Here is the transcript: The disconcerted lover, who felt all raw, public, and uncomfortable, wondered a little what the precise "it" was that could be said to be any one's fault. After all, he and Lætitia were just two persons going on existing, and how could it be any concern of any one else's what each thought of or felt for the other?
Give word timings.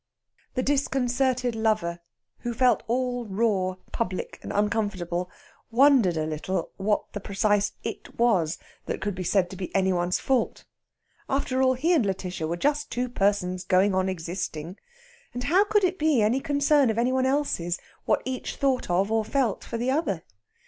The 0.55 0.63
disconcerted 0.63 1.53
lover, 1.55 1.99
who 2.39 2.55
felt 2.55 2.81
all 2.87 3.25
raw, 3.25 3.75
public, 3.91 4.39
and 4.41 4.51
uncomfortable, 4.51 5.29
wondered 5.69 6.17
a 6.17 6.25
little 6.25 6.71
what 6.77 7.13
the 7.13 7.19
precise 7.19 7.73
"it" 7.83 8.17
was 8.17 8.57
that 8.87 8.99
could 8.99 9.13
be 9.13 9.23
said 9.23 9.47
to 9.51 9.55
be 9.55 9.69
any 9.75 9.93
one's 9.93 10.17
fault. 10.17 10.65
After 11.29 11.61
all, 11.61 11.75
he 11.75 11.93
and 11.93 12.03
Lætitia 12.03 12.49
were 12.49 12.57
just 12.57 12.89
two 12.89 13.09
persons 13.09 13.63
going 13.63 13.93
on 13.93 14.09
existing, 14.09 14.77
and 15.35 15.43
how 15.43 15.65
could 15.65 15.83
it 15.83 15.99
be 15.99 16.23
any 16.23 16.39
concern 16.39 16.89
of 16.89 16.97
any 16.97 17.11
one 17.11 17.27
else's 17.27 17.77
what 18.05 18.23
each 18.25 18.55
thought 18.55 18.89
of 18.89 19.11
or 19.11 19.23
felt 19.23 19.63
for 19.63 19.77
the 19.77 19.91
other? 19.91 20.23